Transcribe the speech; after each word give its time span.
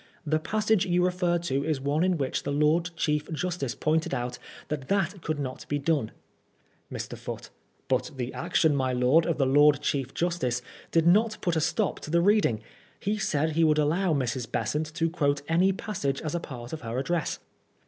The 0.25 0.39
passage 0.39 0.87
you 0.87 1.05
referred 1.05 1.43
to 1.43 1.63
is 1.63 1.79
one 1.79 2.03
in 2.03 2.17
which 2.17 2.41
the 2.41 2.51
Lord 2.51 2.89
Chief 2.95 3.31
Justice 3.31 3.75
pointed 3.75 4.15
out 4.15 4.39
that 4.69 4.87
that 4.87 5.21
could 5.21 5.37
not 5.37 5.67
be 5.69 5.77
done. 5.77 6.09
Mr. 6.91 7.15
Foote: 7.15 7.51
But 7.87 8.09
the 8.17 8.33
action, 8.33 8.75
my 8.75 8.93
lord, 8.93 9.27
of 9.27 9.37
the 9.37 9.45
Lord 9.45 9.79
Chief 9.79 10.11
Justice 10.11 10.63
did 10.89 11.05
not 11.05 11.37
put 11.41 11.55
a 11.55 11.61
stop 11.61 11.99
to 11.99 12.09
the 12.09 12.19
reading. 12.19 12.61
He 12.99 13.19
said 13.19 13.51
he 13.51 13.63
would 13.63 13.77
allow 13.77 14.11
Mrs. 14.15 14.51
Besant 14.51 14.91
to 14.95 15.07
quote 15.07 15.43
any 15.47 15.71
passage 15.71 16.19
as 16.23 16.33
a 16.33 16.39
part 16.39 16.73
of 16.73 16.81
her 16.81 16.97
address. 16.97 17.37